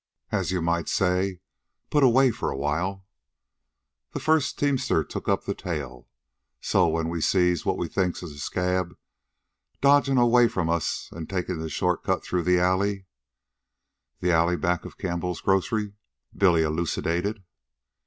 "As 0.31 0.49
you 0.49 0.63
might 0.63 0.89
say, 0.89 1.41
put 1.91 2.01
away 2.03 2.31
for 2.31 2.49
a 2.49 2.57
while," 2.57 3.05
the 4.13 4.19
first 4.19 4.57
teamster 4.57 5.03
took 5.03 5.29
up 5.29 5.43
the 5.43 5.53
tale. 5.53 6.07
"So, 6.59 6.87
when 6.87 7.07
we 7.07 7.21
sees 7.21 7.67
what 7.67 7.77
we 7.77 7.87
thinks 7.87 8.23
is 8.23 8.31
a 8.31 8.39
scab 8.39 8.97
dodgin' 9.79 10.17
away 10.17 10.47
from 10.47 10.69
us 10.71 11.11
an' 11.15 11.27
takin' 11.27 11.59
the 11.59 11.69
shortcut 11.69 12.23
through 12.23 12.45
the 12.45 12.57
alley" 12.57 13.05
"The 14.21 14.31
alley 14.31 14.55
back 14.55 14.85
of 14.85 14.97
Campbell's 14.97 15.39
grocery," 15.41 15.93
Billy 16.35 16.63
elucidated. 16.63 17.43